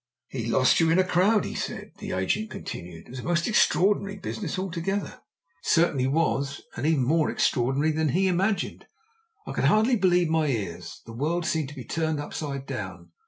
[0.29, 3.05] "He lost you in a crowd, he said," the agent continued.
[3.05, 5.21] "It was a most extraordinary business altogether."
[5.61, 8.87] It certainly was, and even more extraordinary than he imagined.
[9.45, 11.03] I could hardly believe my ears.
[11.05, 13.11] The world seemed to be turned upside down.